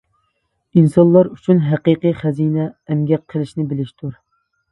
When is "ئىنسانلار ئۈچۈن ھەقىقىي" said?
0.79-2.15